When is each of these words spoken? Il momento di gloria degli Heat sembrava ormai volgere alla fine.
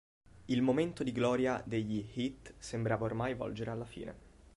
Il 0.45 0.63
momento 0.63 1.03
di 1.03 1.11
gloria 1.11 1.61
degli 1.63 2.09
Heat 2.15 2.55
sembrava 2.57 3.05
ormai 3.05 3.35
volgere 3.35 3.69
alla 3.69 3.85
fine. 3.85 4.15